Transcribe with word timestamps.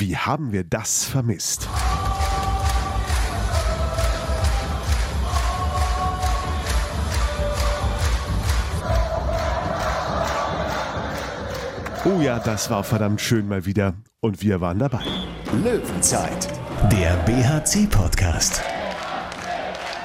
Wie 0.00 0.16
haben 0.16 0.52
wir 0.52 0.64
das 0.64 1.04
vermisst? 1.04 1.68
Oh 12.04 12.20
ja, 12.20 12.38
das 12.38 12.70
war 12.70 12.82
verdammt 12.82 13.20
schön 13.20 13.46
mal 13.48 13.64
wieder 13.66 13.94
und 14.20 14.42
wir 14.42 14.60
waren 14.60 14.78
dabei. 14.78 15.04
Löwenzeit, 15.62 16.48
der 16.90 17.16
BHC-Podcast. 17.26 18.62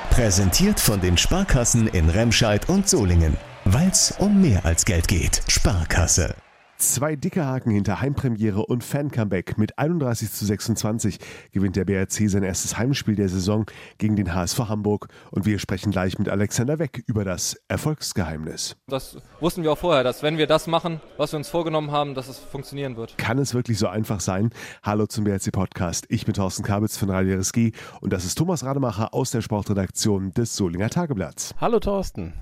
Präsentiert 0.10 0.80
von 0.80 1.00
den 1.00 1.18
Sparkassen 1.18 1.88
in 1.88 2.10
Remscheid 2.10 2.68
und 2.70 2.90
Solingen. 2.90 3.38
Weil 3.66 3.90
es 3.90 4.14
um 4.18 4.42
mehr 4.42 4.66
als 4.66 4.86
Geld 4.86 5.08
geht. 5.08 5.42
Sparkasse. 5.48 6.36
Zwei 6.78 7.16
dicke 7.16 7.44
Haken 7.44 7.72
hinter 7.72 8.02
Heimpremiere 8.02 8.64
und 8.64 8.84
Fan-Comeback. 8.84 9.58
Mit 9.58 9.80
31 9.80 10.32
zu 10.32 10.46
26 10.46 11.18
gewinnt 11.52 11.76
der 11.76 11.86
BRC 11.86 12.30
sein 12.30 12.44
erstes 12.44 12.78
Heimspiel 12.78 13.16
der 13.16 13.30
Saison 13.30 13.66
gegen 13.98 14.16
den 14.16 14.36
HSV 14.36 14.60
Hamburg. 14.60 15.08
Und 15.32 15.48
wir 15.48 15.58
sprechen 15.58 15.92
gleich 15.92 16.20
mit 16.20 16.30
Alexander 16.30 16.78
Weck 16.78 17.04
über 17.08 17.26
das 17.26 17.60
Erfolgsgeheimnis. 17.68 18.76
Das 18.88 19.18
wussten 19.40 19.64
wir 19.64 19.72
auch 19.72 19.78
vorher, 19.80 20.04
dass 20.04 20.22
wenn 20.22 20.38
wir 20.38 20.46
das 20.46 20.68
machen, 20.68 21.02
was 21.18 21.34
wir 21.34 21.38
uns 21.38 21.50
vorgenommen 21.50 21.90
haben, 21.90 22.14
dass 22.14 22.28
es 22.28 22.38
funktionieren 22.38 22.96
wird. 22.96 23.18
Kann 23.18 23.40
es 23.40 23.56
wirklich 23.56 23.80
so 23.80 23.88
einfach 23.88 24.20
sein? 24.20 24.52
Hallo 24.84 25.08
zum 25.08 25.24
BRC 25.24 25.52
Podcast. 25.52 26.06
Ich 26.10 26.26
bin 26.26 26.36
Thorsten 26.36 26.62
Kabitz 26.62 26.96
von 26.96 27.10
Radio 27.10 27.40
RSG 27.40 27.72
und 28.02 28.14
das 28.14 28.24
ist 28.24 28.38
Thomas 28.38 28.64
Rademacher 28.64 29.16
aus 29.16 29.32
der 29.32 29.42
Sportredaktion 29.42 30.32
des 30.32 30.56
Solinger 30.56 30.92
Tageblatts. 30.92 31.56
Hallo 31.60 31.80
Thorsten. 31.80 32.34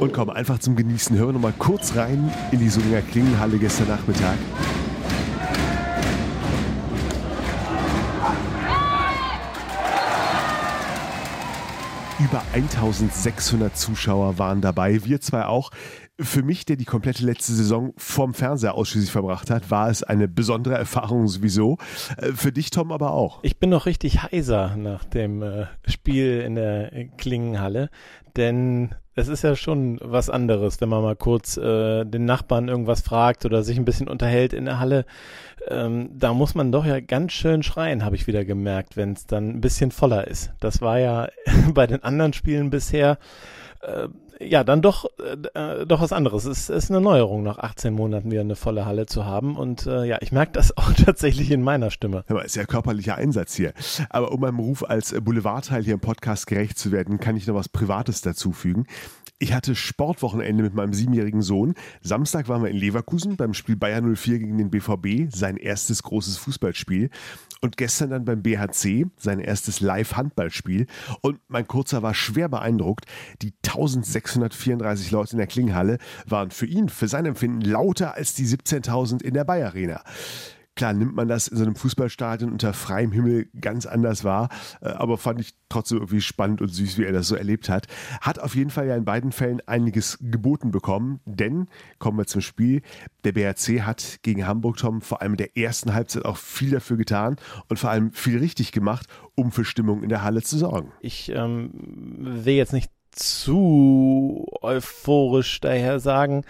Und 0.00 0.14
komm, 0.14 0.30
einfach 0.30 0.58
zum 0.58 0.76
Genießen. 0.76 1.14
Hören 1.18 1.28
wir 1.28 1.32
noch 1.34 1.40
mal 1.40 1.52
kurz 1.58 1.94
rein 1.94 2.32
in 2.52 2.58
die 2.58 2.70
Solinger 2.70 3.02
Klingenhalle 3.02 3.58
gestern 3.58 3.88
Nachmittag. 3.88 4.38
Über 12.18 12.42
1600 12.54 13.76
Zuschauer 13.76 14.38
waren 14.38 14.62
dabei, 14.62 15.04
wir 15.04 15.20
zwei 15.20 15.44
auch. 15.44 15.70
Für 16.22 16.42
mich, 16.42 16.64
der 16.66 16.76
die 16.76 16.84
komplette 16.84 17.24
letzte 17.24 17.52
Saison 17.52 17.92
vorm 17.96 18.34
Fernseher 18.34 18.74
ausschließlich 18.74 19.10
verbracht 19.10 19.50
hat, 19.50 19.70
war 19.70 19.88
es 19.88 20.02
eine 20.02 20.28
besondere 20.28 20.76
Erfahrung 20.76 21.28
sowieso. 21.28 21.78
Äh, 22.16 22.32
für 22.32 22.52
dich, 22.52 22.70
Tom, 22.70 22.92
aber 22.92 23.12
auch. 23.12 23.40
Ich 23.42 23.58
bin 23.58 23.70
noch 23.70 23.86
richtig 23.86 24.22
heiser 24.22 24.76
nach 24.76 25.04
dem 25.04 25.42
äh, 25.42 25.66
Spiel 25.86 26.40
in 26.40 26.54
der 26.54 26.90
Klingenhalle, 27.16 27.90
denn 28.36 28.94
es 29.14 29.28
ist 29.28 29.42
ja 29.42 29.56
schon 29.56 29.98
was 30.02 30.30
anderes, 30.30 30.80
wenn 30.80 30.88
man 30.88 31.02
mal 31.02 31.16
kurz 31.16 31.56
äh, 31.56 32.04
den 32.04 32.24
Nachbarn 32.24 32.68
irgendwas 32.68 33.00
fragt 33.00 33.44
oder 33.44 33.62
sich 33.62 33.76
ein 33.76 33.84
bisschen 33.84 34.08
unterhält 34.08 34.52
in 34.52 34.64
der 34.64 34.78
Halle. 34.78 35.04
Ähm, 35.68 36.10
da 36.14 36.32
muss 36.32 36.54
man 36.54 36.72
doch 36.72 36.86
ja 36.86 37.00
ganz 37.00 37.32
schön 37.32 37.62
schreien, 37.62 38.04
habe 38.04 38.16
ich 38.16 38.26
wieder 38.26 38.44
gemerkt, 38.44 38.96
wenn 38.96 39.12
es 39.12 39.26
dann 39.26 39.50
ein 39.50 39.60
bisschen 39.60 39.90
voller 39.90 40.26
ist. 40.26 40.52
Das 40.60 40.80
war 40.80 40.98
ja 40.98 41.28
bei 41.74 41.86
den 41.86 42.02
anderen 42.02 42.32
Spielen 42.32 42.70
bisher 42.70 43.18
äh, 43.82 44.08
ja, 44.40 44.64
dann 44.64 44.82
doch, 44.82 45.04
äh, 45.54 45.86
doch 45.86 46.00
was 46.00 46.12
anderes. 46.12 46.44
Es 46.44 46.70
ist 46.70 46.90
eine 46.90 47.00
Neuerung, 47.00 47.42
nach 47.42 47.58
18 47.58 47.92
Monaten 47.92 48.30
wieder 48.30 48.40
eine 48.40 48.56
volle 48.56 48.86
Halle 48.86 49.06
zu 49.06 49.24
haben. 49.24 49.56
Und 49.56 49.86
äh, 49.86 50.04
ja, 50.04 50.18
ich 50.20 50.32
merke 50.32 50.52
das 50.52 50.76
auch 50.76 50.92
tatsächlich 50.92 51.50
in 51.50 51.62
meiner 51.62 51.90
Stimme. 51.90 52.24
Aber 52.28 52.44
ist 52.44 52.56
ja 52.56 52.64
körperlicher 52.64 53.16
Einsatz 53.16 53.54
hier. 53.54 53.72
Aber 54.08 54.32
um 54.32 54.40
meinem 54.40 54.58
Ruf 54.58 54.82
als 54.88 55.14
Boulevardteil 55.20 55.84
hier 55.84 55.94
im 55.94 56.00
Podcast 56.00 56.46
gerecht 56.46 56.78
zu 56.78 56.90
werden, 56.90 57.20
kann 57.20 57.36
ich 57.36 57.46
noch 57.46 57.54
was 57.54 57.68
Privates 57.68 58.22
dazufügen. 58.22 58.86
Ich 59.42 59.54
hatte 59.54 59.74
Sportwochenende 59.74 60.62
mit 60.62 60.74
meinem 60.74 60.92
siebenjährigen 60.92 61.40
Sohn. 61.40 61.72
Samstag 62.02 62.50
waren 62.50 62.62
wir 62.62 62.68
in 62.68 62.76
Leverkusen 62.76 63.38
beim 63.38 63.54
Spiel 63.54 63.74
Bayern 63.74 64.14
04 64.14 64.38
gegen 64.38 64.58
den 64.58 64.68
BVB, 64.68 65.34
sein 65.34 65.56
erstes 65.56 66.02
großes 66.02 66.36
Fußballspiel. 66.36 67.08
Und 67.62 67.78
gestern 67.78 68.10
dann 68.10 68.26
beim 68.26 68.42
BHC, 68.42 69.06
sein 69.16 69.40
erstes 69.40 69.80
Live-Handballspiel. 69.80 70.86
Und 71.22 71.40
mein 71.48 71.66
Kurzer 71.66 72.02
war 72.02 72.12
schwer 72.12 72.50
beeindruckt. 72.50 73.06
Die 73.40 73.54
1634 73.64 75.10
Leute 75.10 75.32
in 75.32 75.38
der 75.38 75.46
Klinghalle 75.46 75.96
waren 76.26 76.50
für 76.50 76.66
ihn, 76.66 76.90
für 76.90 77.08
sein 77.08 77.24
Empfinden, 77.24 77.62
lauter 77.62 78.16
als 78.16 78.34
die 78.34 78.46
17.000 78.46 79.22
in 79.22 79.32
der 79.32 79.44
Bayer 79.44 79.68
Arena. 79.68 80.02
Klar 80.80 80.94
nimmt 80.94 81.14
man 81.14 81.28
das 81.28 81.46
in 81.46 81.58
so 81.58 81.62
einem 81.62 81.76
Fußballstadion 81.76 82.50
unter 82.50 82.72
freiem 82.72 83.12
Himmel 83.12 83.50
ganz 83.60 83.84
anders 83.84 84.24
wahr, 84.24 84.48
äh, 84.80 84.88
aber 84.88 85.18
fand 85.18 85.38
ich 85.38 85.52
trotzdem 85.68 85.98
irgendwie 85.98 86.22
spannend 86.22 86.62
und 86.62 86.68
süß, 86.68 86.96
wie 86.96 87.04
er 87.04 87.12
das 87.12 87.28
so 87.28 87.36
erlebt 87.36 87.68
hat. 87.68 87.86
Hat 88.22 88.38
auf 88.38 88.54
jeden 88.54 88.70
Fall 88.70 88.86
ja 88.86 88.96
in 88.96 89.04
beiden 89.04 89.30
Fällen 89.30 89.60
einiges 89.66 90.16
geboten 90.22 90.70
bekommen, 90.70 91.20
denn, 91.26 91.68
kommen 91.98 92.16
wir 92.16 92.24
zum 92.24 92.40
Spiel, 92.40 92.80
der 93.24 93.32
BRC 93.32 93.82
hat 93.82 94.20
gegen 94.22 94.46
Hamburg, 94.46 94.78
Tom, 94.78 95.02
vor 95.02 95.20
allem 95.20 95.32
in 95.32 95.36
der 95.36 95.54
ersten 95.54 95.92
Halbzeit 95.92 96.24
auch 96.24 96.38
viel 96.38 96.70
dafür 96.70 96.96
getan 96.96 97.36
und 97.68 97.78
vor 97.78 97.90
allem 97.90 98.12
viel 98.12 98.38
richtig 98.38 98.72
gemacht, 98.72 99.06
um 99.34 99.52
für 99.52 99.66
Stimmung 99.66 100.02
in 100.02 100.08
der 100.08 100.22
Halle 100.22 100.40
zu 100.40 100.56
sorgen. 100.56 100.92
Ich 101.02 101.30
ähm, 101.30 101.72
will 101.74 102.54
jetzt 102.54 102.72
nicht 102.72 102.90
zu 103.12 104.46
euphorisch 104.62 105.60
daher 105.60 106.00
sagen, 106.00 106.46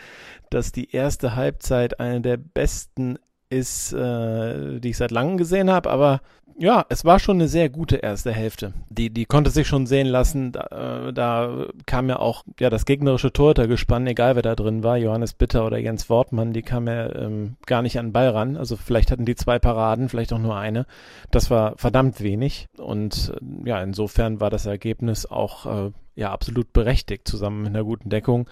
dass 0.51 0.71
die 0.71 0.93
erste 0.93 1.35
Halbzeit 1.35 1.99
eine 1.99 2.21
der 2.21 2.37
besten 2.37 3.19
ist, 3.51 3.93
äh, 3.93 4.81
die 4.81 4.91
ich 4.91 4.97
seit 4.97 5.11
langem 5.11 5.37
gesehen 5.37 5.71
habe, 5.71 5.91
aber 5.91 6.21
ja, 6.61 6.85
es 6.91 7.07
war 7.07 7.19
schon 7.19 7.39
eine 7.39 7.49
sehr 7.49 7.71
gute 7.71 7.97
erste 7.97 8.33
Hälfte. 8.33 8.75
Die, 8.91 9.09
die 9.09 9.25
konnte 9.25 9.49
sich 9.49 9.67
schon 9.67 9.87
sehen 9.87 10.07
lassen. 10.07 10.53
Da, 10.53 11.07
äh, 11.09 11.13
da 11.15 11.67
kam 11.87 12.11
ja 12.11 12.19
auch 12.19 12.45
ja 12.59 12.69
das 12.69 12.85
gegnerische 12.85 13.33
Torhütergespann, 13.33 14.07
egal 14.07 14.35
wer 14.35 14.43
da 14.43 14.55
drin 14.55 14.85
war, 14.85 14.99
Johannes 14.99 15.33
Bitter 15.33 15.65
oder 15.65 15.79
Jens 15.79 16.11
Wortmann, 16.11 16.53
die 16.53 16.61
kam 16.61 16.87
ja 16.87 17.15
ähm, 17.15 17.57
gar 17.65 17.81
nicht 17.81 17.99
an 17.99 18.09
den 18.09 18.13
Ball 18.13 18.29
ran. 18.29 18.59
Also 18.59 18.77
vielleicht 18.77 19.11
hatten 19.11 19.25
die 19.25 19.37
zwei 19.37 19.59
Paraden, 19.59 20.11
vielleicht 20.11 20.35
auch 20.35 20.39
nur 20.39 20.55
eine. 20.55 20.85
Das 21.31 21.51
war 21.51 21.79
verdammt 21.79 22.21
wenig. 22.21 22.69
Und 22.77 23.33
äh, 23.41 23.69
ja, 23.69 23.83
insofern 23.83 24.39
war 24.39 24.51
das 24.51 24.67
Ergebnis 24.67 25.25
auch 25.25 25.65
äh, 25.65 25.93
ja 26.15 26.31
absolut 26.31 26.75
berechtigt, 26.75 27.27
zusammen 27.27 27.63
mit 27.63 27.75
einer 27.75 27.85
guten 27.85 28.11
Deckung. 28.11 28.51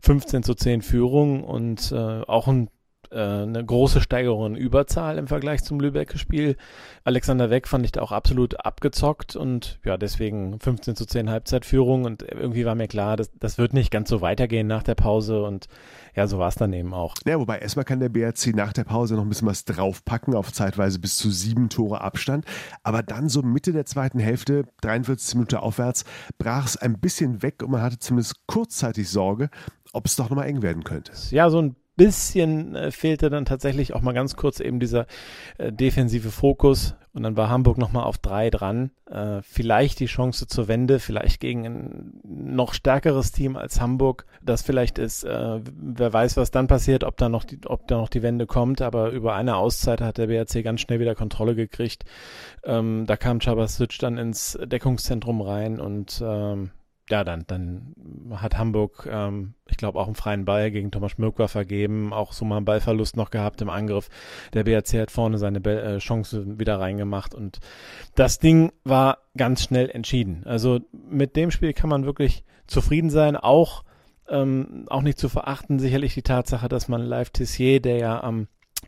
15 0.00 0.44
zu 0.44 0.54
10 0.54 0.80
Führung 0.80 1.44
und 1.44 1.92
äh, 1.92 2.22
auch 2.22 2.48
ein 2.48 2.70
äh, 3.10 3.18
eine 3.18 3.64
große 3.64 4.00
Steigerung 4.00 4.54
in 4.54 4.56
Überzahl 4.56 5.18
im 5.18 5.26
Vergleich 5.26 5.62
zum 5.64 5.80
Lübecker 5.80 6.18
Spiel. 6.18 6.56
Alexander 7.04 7.50
Weck 7.50 7.68
fand 7.68 7.84
ich 7.84 7.92
da 7.92 8.02
auch 8.02 8.12
absolut 8.12 8.64
abgezockt 8.64 9.36
und 9.36 9.78
ja, 9.84 9.96
deswegen 9.96 10.60
15 10.60 10.96
zu 10.96 11.06
10 11.06 11.30
Halbzeitführung 11.30 12.04
und 12.04 12.22
irgendwie 12.22 12.64
war 12.64 12.74
mir 12.74 12.88
klar, 12.88 13.16
das, 13.16 13.30
das 13.38 13.58
wird 13.58 13.74
nicht 13.74 13.90
ganz 13.90 14.08
so 14.08 14.20
weitergehen 14.20 14.66
nach 14.66 14.82
der 14.82 14.94
Pause 14.94 15.42
und 15.42 15.66
ja, 16.14 16.26
so 16.26 16.38
war 16.38 16.48
es 16.48 16.56
dann 16.56 16.72
eben 16.72 16.92
auch. 16.92 17.14
Ja, 17.26 17.38
wobei 17.38 17.58
erstmal 17.58 17.84
kann 17.84 18.00
der 18.00 18.08
BRC 18.08 18.54
nach 18.54 18.72
der 18.72 18.84
Pause 18.84 19.14
noch 19.14 19.22
ein 19.22 19.28
bisschen 19.28 19.48
was 19.48 19.64
draufpacken, 19.64 20.34
auf 20.34 20.52
zeitweise 20.52 20.98
bis 20.98 21.16
zu 21.16 21.30
sieben 21.30 21.68
Tore 21.68 22.00
Abstand. 22.00 22.44
Aber 22.82 23.02
dann 23.02 23.28
so 23.28 23.42
Mitte 23.42 23.72
der 23.72 23.86
zweiten 23.86 24.18
Hälfte, 24.18 24.64
43 24.82 25.34
Minuten 25.36 25.56
aufwärts, 25.56 26.04
brach 26.38 26.66
es 26.66 26.76
ein 26.76 26.98
bisschen 26.98 27.42
weg 27.42 27.62
und 27.62 27.70
man 27.70 27.82
hatte 27.82 27.98
zumindest 27.98 28.46
kurzzeitig 28.46 29.08
Sorge, 29.08 29.50
ob 29.92 30.06
es 30.06 30.16
doch 30.16 30.30
nochmal 30.30 30.46
eng 30.46 30.62
werden 30.62 30.84
könnte. 30.84 31.12
Ja, 31.30 31.50
so 31.50 31.60
ein 31.60 31.76
bisschen 32.00 32.74
äh, 32.74 32.90
fehlte 32.90 33.28
dann 33.28 33.44
tatsächlich 33.44 33.92
auch 33.92 34.00
mal 34.00 34.14
ganz 34.14 34.34
kurz 34.34 34.58
eben 34.58 34.80
dieser 34.80 35.06
äh, 35.58 35.70
defensive 35.70 36.30
Fokus. 36.30 36.96
Und 37.12 37.24
dann 37.24 37.36
war 37.36 37.50
Hamburg 37.50 37.76
nochmal 37.76 38.04
auf 38.04 38.16
drei 38.16 38.48
dran. 38.48 38.90
Äh, 39.10 39.42
vielleicht 39.42 40.00
die 40.00 40.06
Chance 40.06 40.46
zur 40.46 40.66
Wende, 40.66 40.98
vielleicht 40.98 41.40
gegen 41.40 41.66
ein 41.66 42.20
noch 42.24 42.72
stärkeres 42.72 43.32
Team 43.32 43.56
als 43.56 43.82
Hamburg. 43.82 44.24
Das 44.40 44.62
vielleicht 44.62 44.98
ist, 44.98 45.24
äh, 45.24 45.60
wer 45.74 46.12
weiß, 46.12 46.38
was 46.38 46.50
dann 46.50 46.68
passiert, 46.68 47.04
ob 47.04 47.18
da, 47.18 47.28
noch 47.28 47.44
die, 47.44 47.58
ob 47.66 47.86
da 47.86 47.98
noch 47.98 48.08
die 48.08 48.22
Wende 48.22 48.46
kommt. 48.46 48.80
Aber 48.80 49.10
über 49.10 49.34
eine 49.34 49.56
Auszeit 49.56 50.00
hat 50.00 50.16
der 50.16 50.28
BRC 50.28 50.64
ganz 50.64 50.80
schnell 50.80 51.00
wieder 51.00 51.14
Kontrolle 51.14 51.54
gekriegt. 51.54 52.04
Ähm, 52.64 53.04
da 53.06 53.18
kam 53.18 53.40
Chabasic 53.40 53.98
dann 53.98 54.16
ins 54.16 54.58
Deckungszentrum 54.62 55.42
rein 55.42 55.80
und 55.80 56.22
ähm, 56.24 56.70
ja, 57.10 57.24
dann, 57.24 57.44
dann 57.46 57.94
hat 58.36 58.56
Hamburg, 58.56 59.08
ähm, 59.10 59.54
ich 59.68 59.76
glaube, 59.76 59.98
auch 59.98 60.06
einen 60.06 60.14
freien 60.14 60.44
Ball 60.44 60.70
gegen 60.70 60.90
Thomas 60.90 61.12
Schmirkwa 61.12 61.48
vergeben, 61.48 62.12
auch 62.12 62.32
so 62.32 62.44
mal 62.44 62.56
einen 62.56 62.64
Ballverlust 62.64 63.16
noch 63.16 63.30
gehabt 63.30 63.60
im 63.62 63.70
Angriff. 63.70 64.08
Der 64.52 64.64
BRC 64.64 65.00
hat 65.00 65.10
vorne 65.10 65.38
seine 65.38 65.60
Be 65.60 65.80
äh, 65.80 65.98
Chance 65.98 66.58
wieder 66.58 66.78
reingemacht 66.78 67.34
und 67.34 67.58
das 68.14 68.38
Ding 68.38 68.72
war 68.84 69.18
ganz 69.36 69.62
schnell 69.64 69.90
entschieden. 69.90 70.42
Also 70.44 70.80
mit 70.92 71.36
dem 71.36 71.50
Spiel 71.50 71.72
kann 71.72 71.90
man 71.90 72.04
wirklich 72.04 72.44
zufrieden 72.66 73.10
sein, 73.10 73.36
auch, 73.36 73.84
ähm, 74.28 74.86
auch 74.88 75.02
nicht 75.02 75.18
zu 75.18 75.28
verachten, 75.28 75.78
sicherlich 75.78 76.14
die 76.14 76.22
Tatsache, 76.22 76.68
dass 76.68 76.88
man 76.88 77.02
Live 77.02 77.30
Tissier, 77.30 77.80
der 77.80 77.96
ja 77.96 78.22
am 78.22 78.46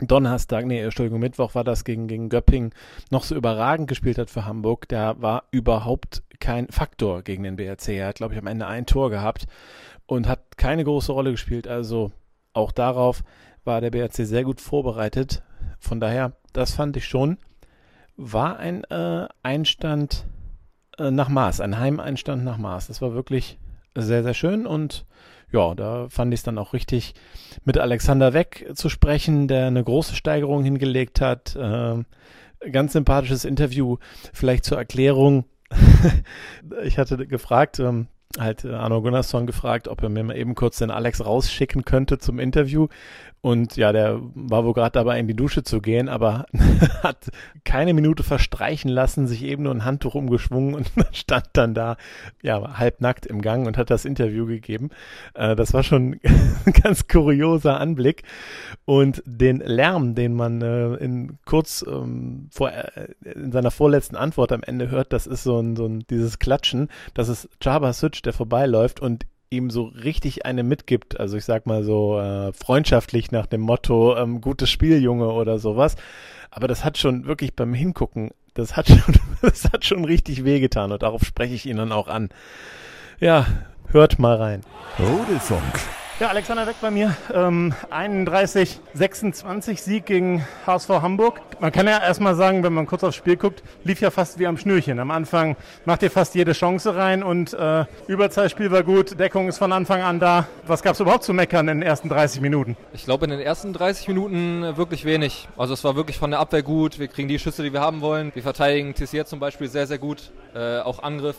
Donnerstag, 0.08 0.66
nee, 0.66 0.81
Entschuldigung, 0.81 1.20
Mittwoch 1.20 1.54
war 1.54 1.64
das 1.64 1.84
gegen, 1.84 2.08
gegen 2.08 2.28
Göpping, 2.28 2.72
noch 3.10 3.25
so 3.25 3.34
überragend 3.34 3.88
gespielt 3.88 4.19
hat 4.19 4.31
für 4.31 4.44
Hamburg, 4.44 4.88
der 4.88 5.20
war 5.20 5.44
überhaupt 5.50 6.22
kein 6.40 6.69
Faktor 6.69 7.22
gegen 7.22 7.44
den 7.44 7.56
BRC. 7.56 7.88
Er 7.90 8.08
hat, 8.08 8.16
glaube 8.16 8.34
ich, 8.34 8.40
am 8.40 8.46
Ende 8.46 8.66
ein 8.66 8.87
Tor 8.87 9.10
gehabt 9.10 9.46
und 10.06 10.26
hat 10.26 10.56
keine 10.56 10.84
große 10.84 11.12
Rolle 11.12 11.31
gespielt. 11.31 11.69
Also 11.69 12.10
auch 12.52 12.72
darauf 12.72 13.22
war 13.64 13.81
der 13.81 13.90
BRC 13.90 14.26
sehr 14.26 14.44
gut 14.44 14.60
vorbereitet. 14.60 15.43
Von 15.78 16.00
daher, 16.00 16.32
das 16.52 16.72
fand 16.72 16.96
ich 16.96 17.06
schon, 17.06 17.38
war 18.16 18.58
ein 18.58 18.84
äh, 18.84 19.28
Einstand 19.43 20.26
äh, 20.99 21.10
nach 21.10 21.28
Maß, 21.28 21.60
ein 21.60 21.78
Heimeinstand 21.78 22.44
nach 22.44 22.58
Maß. 22.58 22.88
Das 22.88 23.00
war 23.00 23.14
wirklich 23.14 23.58
sehr, 23.94 24.23
sehr 24.23 24.35
schön 24.35 24.67
und 24.67 25.05
ja, 25.53 25.75
da 25.75 26.09
fand 26.09 26.33
ich 26.33 26.41
es 26.41 26.44
dann 26.44 26.59
auch 26.59 26.73
richtig, 26.73 27.15
mit 27.65 27.77
Alexander 27.77 28.33
Weg 28.33 28.67
zu 28.75 28.89
sprechen, 28.89 29.49
der 29.49 29.67
eine 29.67 29.85
große 29.85 30.15
Steigerung 30.15 30.65
hingelegt 30.65 31.21
hat. 31.21 31.56
Ähm, 31.61 32.06
ganz 32.71 32.94
sympathisches 32.94 33.44
Interview. 33.44 33.99
Vielleicht 34.33 34.65
zur 34.65 34.79
Erklärung. 34.79 35.44
ich 36.85 36.99
hatte 36.99 37.27
gefragt, 37.27 37.79
ähm, 37.81 38.09
halt 38.39 38.65
äh, 38.65 38.73
Arno 38.73 39.03
Gunnarsson 39.03 39.47
gefragt, 39.47 39.89
ob 39.89 40.03
er 40.03 40.09
mir 40.09 40.25
mal 40.25 40.37
eben 40.37 40.55
kurz 40.55 40.79
den 40.79 40.91
Alex 40.91 41.25
rausschicken 41.25 41.85
könnte 41.85 42.19
zum 42.19 42.38
Interview. 42.38 42.88
Und 43.44 43.77
ja, 43.77 43.91
der 43.91 44.21
war 44.37 44.65
wohl 44.65 44.73
gerade 44.73 44.93
dabei, 44.93 45.19
in 45.19 45.27
die 45.27 45.35
Dusche 45.35 45.65
zu 45.65 45.81
gehen, 45.81 46.09
aber 46.09 46.47
hat 47.03 47.29
keine 47.65 47.93
Minute 47.93 48.23
verstreichen 48.23 48.89
lassen, 48.89 49.27
sich 49.27 49.43
eben 49.43 49.65
nur 49.65 49.75
ein 49.75 49.85
Handtuch 49.85 50.15
umgeschwungen 50.15 50.77
und 50.77 50.93
stand 51.12 51.47
dann 51.55 51.75
da, 51.75 51.97
ja, 52.41 52.79
halbnackt 52.79 53.27
im 53.27 53.43
Gang 53.43 53.67
und 53.67 53.77
hat 53.77 53.91
das 53.91 54.05
Interview 54.05 54.47
gegeben. 54.47 54.91
Äh, 55.35 55.56
das 55.56 55.75
war 55.75 55.83
schon 55.83 56.21
ein 56.67 56.73
ganz 56.73 57.09
kurioser 57.09 57.81
Anblick. 57.81 58.23
Und 58.85 59.25
den 59.27 59.59
Lärm, 59.59 60.15
den 60.15 60.35
man 60.35 60.62
äh, 60.62 60.95
in 60.95 61.38
kurz 61.45 61.85
ähm, 61.85 62.49
vor, 62.53 62.71
äh, 62.71 63.09
in 63.25 63.50
seiner 63.50 63.73
vorletzten 63.73 64.15
Antwort 64.15 64.53
am 64.53 64.62
Ende 64.62 64.88
hört, 64.88 65.12
das 65.12 65.27
ist 65.27 65.43
so 65.43 65.59
ein, 65.59 65.75
so 65.75 65.87
ein 65.87 66.05
dieses 66.09 66.38
Klatschen. 66.38 66.91
Das 67.12 67.29
ist 67.29 67.49
Jabba 67.61 67.93
Switch, 67.93 68.23
der 68.23 68.35
vorbeiläuft 68.35 69.00
und 69.00 69.27
ihm 69.52 69.70
so 69.70 69.84
richtig 69.84 70.44
eine 70.46 70.62
mitgibt. 70.62 71.20
Also 71.20 71.37
ich 71.37 71.44
sag 71.44 71.66
mal 71.66 71.84
so 71.84 72.19
äh, 72.19 72.52
freundschaftlich 72.52 73.31
nach 73.31 73.46
dem 73.46 73.60
Motto, 73.60 74.16
ähm, 74.16 74.40
gutes 74.40 74.70
Spiel, 74.70 75.00
Junge 75.00 75.28
oder 75.28 75.58
sowas. 75.58 75.96
Aber 76.50 76.69
das 76.69 76.84
hat 76.84 76.99
schon 76.99 77.26
wirklich 77.26 77.54
beim 77.54 77.75
Hingucken, 77.75 78.31
das 78.54 78.76
hat 78.76 78.88
schon, 78.88 79.14
das 79.43 79.64
hat 79.72 79.84
schon 79.84 80.04
richtig 80.04 80.44
wehgetan 80.44 80.93
und 80.93 81.02
darauf 81.02 81.22
spreche 81.25 81.54
ich 81.54 81.66
ihn 81.66 81.76
dann 81.76 81.93
auch 81.93 82.08
an. 82.08 82.31
Ja, 83.20 83.46
hört 83.88 84.19
mal 84.19 84.37
rein. 84.37 84.62
Rudelfunk. 84.99 86.01
Ja, 86.23 86.29
Alexander 86.29 86.69
Weg 86.69 86.77
bei 86.81 86.93
mir. 86.93 87.17
Ähm, 87.35 87.75
31, 87.91 88.79
26 88.95 89.83
Sieg 89.83 90.07
gegen 90.07 90.47
HSV 90.65 90.89
Hamburg. 90.89 91.41
Man 91.59 91.73
kann 91.73 91.89
ja 91.89 92.01
erstmal 92.01 92.37
sagen, 92.37 92.63
wenn 92.63 92.73
man 92.73 92.87
kurz 92.87 93.03
aufs 93.03 93.17
Spiel 93.17 93.37
guckt, 93.37 93.65
lief 93.83 94.01
ja 94.01 94.13
fast 94.13 94.39
wie 94.39 94.47
am 94.47 94.57
Schnürchen. 94.57 95.01
Am 95.01 95.11
Anfang 95.11 95.57
macht 95.85 96.05
ihr 96.05 96.13
fast 96.13 96.37
jede 96.37 96.53
Chance 96.53 96.95
rein 96.95 97.25
und 97.25 97.55
äh, 97.55 97.87
Überzeitspiel 98.07 98.71
war 98.71 98.85
gut, 98.85 99.19
Deckung 99.19 99.49
ist 99.49 99.59
von 99.59 99.73
Anfang 99.73 100.01
an 100.03 100.21
da. 100.21 100.47
Was 100.65 100.85
gab 100.85 100.95
es 100.95 101.01
überhaupt 101.01 101.25
zu 101.25 101.33
meckern 101.33 101.67
in 101.67 101.81
den 101.81 101.83
ersten 101.83 102.09
30 102.09 102.41
Minuten? 102.41 102.77
Ich 102.93 103.05
glaube, 103.05 103.25
in 103.25 103.33
den 103.33 103.41
ersten 103.41 103.73
30 103.73 104.07
Minuten 104.07 104.77
wirklich 104.77 105.05
wenig. 105.05 105.49
Also 105.57 105.75
es 105.75 105.83
war 105.83 105.97
wirklich 105.97 106.19
von 106.19 106.31
der 106.31 106.39
Abwehr 106.39 106.63
gut. 106.63 107.01
Wir 107.01 107.09
kriegen 107.09 107.27
die 107.27 107.41
Schüsse, 107.41 107.65
die 107.65 107.73
wir 107.73 107.81
haben 107.81 108.01
wollen. 108.01 108.31
Wir 108.33 108.45
verteidigen 108.45 108.95
Tissier 108.95 109.27
zum 109.27 109.41
Beispiel 109.41 109.67
sehr, 109.67 109.89
sehr 109.89 109.99
gut. 109.99 110.31
Äh, 110.55 110.83
auch 110.83 111.03
Angriff 111.03 111.35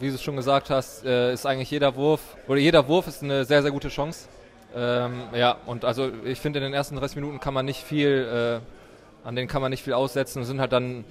wie 0.00 0.08
du 0.08 0.14
es 0.14 0.22
schon 0.22 0.36
gesagt 0.36 0.70
hast, 0.70 1.04
äh, 1.04 1.32
ist 1.32 1.46
eigentlich 1.46 1.70
jeder 1.70 1.96
Wurf, 1.96 2.20
oder 2.48 2.58
jeder 2.58 2.86
Wurf 2.88 3.06
ist 3.06 3.22
eine 3.22 3.44
sehr, 3.44 3.62
sehr 3.62 3.70
gute 3.70 3.88
Chance. 3.88 4.28
Ähm, 4.76 5.22
ja, 5.34 5.56
und 5.66 5.84
also 5.84 6.10
ich 6.24 6.40
finde, 6.40 6.58
in 6.58 6.64
den 6.64 6.74
ersten 6.74 6.96
30 6.96 7.16
Minuten 7.16 7.40
kann 7.40 7.54
man 7.54 7.64
nicht 7.64 7.82
viel, 7.82 8.60
äh, 8.62 9.26
an 9.26 9.36
denen 9.36 9.48
kann 9.48 9.62
man 9.62 9.70
nicht 9.70 9.84
viel 9.84 9.92
aussetzen. 9.92 10.42
Es 10.42 10.48
sind 10.48 10.60
halt 10.60 10.72
dann 10.72 11.04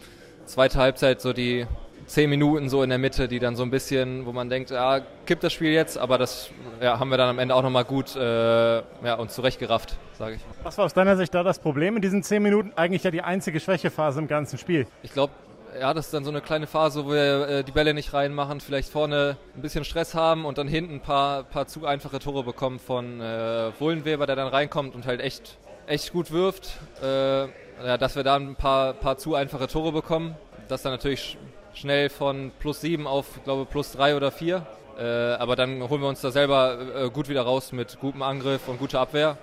zweite 0.45 0.79
Halbzeit 0.79 1.21
so 1.21 1.31
die 1.33 1.65
10 2.07 2.29
Minuten 2.29 2.69
so 2.69 2.83
in 2.83 2.89
der 2.89 2.97
Mitte, 2.97 3.27
die 3.27 3.39
dann 3.39 3.55
so 3.55 3.63
ein 3.63 3.71
bisschen, 3.71 4.25
wo 4.25 4.33
man 4.33 4.49
denkt, 4.49 4.71
ja, 4.71 5.01
kippt 5.25 5.43
das 5.43 5.53
Spiel 5.53 5.71
jetzt, 5.71 5.97
aber 5.97 6.17
das 6.17 6.49
ja, 6.81 6.99
haben 6.99 7.09
wir 7.09 7.17
dann 7.17 7.29
am 7.29 7.39
Ende 7.39 7.55
auch 7.55 7.63
nochmal 7.63 7.85
gut 7.85 8.15
äh, 8.15 8.77
ja, 8.77 9.15
uns 9.17 9.33
zurechtgerafft, 9.33 9.95
sage 10.17 10.35
ich. 10.35 10.41
Was 10.63 10.77
war 10.77 10.85
aus 10.85 10.93
deiner 10.93 11.15
Sicht 11.15 11.33
da 11.33 11.43
das 11.43 11.59
Problem 11.59 11.95
in 11.95 12.01
diesen 12.01 12.21
10 12.21 12.43
Minuten? 12.43 12.73
Eigentlich 12.75 13.03
ja 13.03 13.11
die 13.11 13.21
einzige 13.21 13.59
Schwächephase 13.59 14.19
im 14.19 14.27
ganzen 14.27 14.57
Spiel. 14.57 14.87
Ich 15.01 15.13
glaube, 15.13 15.31
ja, 15.79 15.93
das 15.93 16.05
ist 16.05 16.13
dann 16.13 16.23
so 16.23 16.29
eine 16.29 16.41
kleine 16.41 16.67
Phase, 16.67 17.05
wo 17.05 17.11
wir 17.11 17.47
äh, 17.47 17.63
die 17.63 17.71
Bälle 17.71 17.93
nicht 17.93 18.13
reinmachen, 18.13 18.61
vielleicht 18.61 18.89
vorne 18.89 19.37
ein 19.55 19.61
bisschen 19.61 19.83
Stress 19.83 20.13
haben 20.13 20.45
und 20.45 20.57
dann 20.57 20.67
hinten 20.67 20.95
ein 20.95 21.01
paar, 21.01 21.43
paar 21.43 21.67
zu 21.67 21.85
einfache 21.85 22.19
Tore 22.19 22.43
bekommen 22.43 22.79
von 22.79 23.21
äh, 23.21 23.71
Wohlenweber, 23.79 24.25
der 24.25 24.35
dann 24.35 24.47
reinkommt 24.47 24.95
und 24.95 25.05
halt 25.05 25.21
echt, 25.21 25.57
echt 25.87 26.11
gut 26.11 26.31
wirft. 26.31 26.79
Äh, 27.01 27.47
ja, 27.85 27.97
dass 27.97 28.15
wir 28.15 28.23
da 28.23 28.35
ein 28.35 28.55
paar, 28.55 28.93
paar 28.93 29.17
zu 29.17 29.35
einfache 29.35 29.67
Tore 29.67 29.91
bekommen. 29.91 30.35
Das 30.67 30.83
dann 30.83 30.93
natürlich 30.93 31.37
schnell 31.73 32.09
von 32.09 32.51
plus 32.59 32.81
sieben 32.81 33.07
auf, 33.07 33.43
glaube, 33.43 33.65
plus 33.65 33.91
drei 33.91 34.15
oder 34.15 34.31
vier. 34.31 34.65
Äh, 34.97 35.03
aber 35.03 35.55
dann 35.55 35.87
holen 35.89 36.01
wir 36.01 36.07
uns 36.07 36.21
da 36.21 36.31
selber 36.31 36.77
äh, 36.95 37.09
gut 37.09 37.29
wieder 37.29 37.41
raus 37.41 37.71
mit 37.71 37.99
gutem 37.99 38.21
Angriff 38.21 38.67
und 38.67 38.79
guter 38.79 38.99
Abwehr. 38.99 39.37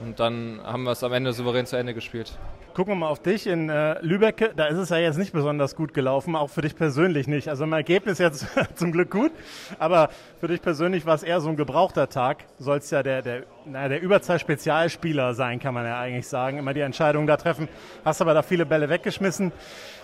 Und 0.00 0.18
dann 0.18 0.60
haben 0.64 0.84
wir 0.84 0.92
es 0.92 1.04
am 1.04 1.12
Ende 1.12 1.32
souverän 1.32 1.66
zu 1.66 1.76
Ende 1.76 1.94
gespielt. 1.94 2.32
Gucken 2.74 2.94
wir 2.94 2.96
mal 2.96 3.08
auf 3.08 3.22
dich 3.22 3.46
in 3.46 3.68
äh, 3.68 4.00
Lübeck. 4.00 4.50
Da 4.56 4.66
ist 4.66 4.78
es 4.78 4.88
ja 4.88 4.96
jetzt 4.96 5.16
nicht 5.16 5.32
besonders 5.32 5.76
gut 5.76 5.94
gelaufen, 5.94 6.34
auch 6.34 6.50
für 6.50 6.60
dich 6.60 6.74
persönlich 6.74 7.28
nicht. 7.28 7.48
Also 7.48 7.62
im 7.62 7.72
Ergebnis 7.72 8.18
jetzt 8.18 8.48
zum 8.74 8.90
Glück 8.90 9.12
gut, 9.12 9.30
aber 9.78 10.08
für 10.40 10.48
dich 10.48 10.60
persönlich 10.60 11.06
war 11.06 11.14
es 11.14 11.22
eher 11.22 11.40
so 11.40 11.50
ein 11.50 11.56
gebrauchter 11.56 12.08
Tag. 12.08 12.38
Sollst 12.58 12.90
ja 12.90 13.04
der, 13.04 13.22
der, 13.22 13.44
naja, 13.64 13.90
der 13.90 14.02
Überzahl-Spezialspieler 14.02 15.34
sein, 15.34 15.60
kann 15.60 15.72
man 15.72 15.86
ja 15.86 16.00
eigentlich 16.00 16.26
sagen. 16.26 16.58
Immer 16.58 16.74
die 16.74 16.80
Entscheidung 16.80 17.28
da 17.28 17.36
treffen. 17.36 17.68
Hast 18.04 18.20
aber 18.20 18.34
da 18.34 18.42
viele 18.42 18.66
Bälle 18.66 18.88
weggeschmissen. 18.88 19.52